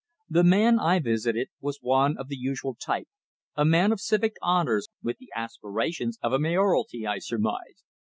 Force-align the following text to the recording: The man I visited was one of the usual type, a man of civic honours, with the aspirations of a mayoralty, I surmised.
The 0.27 0.43
man 0.43 0.79
I 0.79 0.97
visited 0.97 1.49
was 1.59 1.77
one 1.79 2.17
of 2.17 2.27
the 2.27 2.35
usual 2.35 2.73
type, 2.73 3.07
a 3.55 3.63
man 3.63 3.91
of 3.91 4.01
civic 4.01 4.33
honours, 4.41 4.87
with 5.03 5.19
the 5.19 5.29
aspirations 5.35 6.17
of 6.23 6.33
a 6.33 6.39
mayoralty, 6.39 7.05
I 7.05 7.19
surmised. 7.19 7.83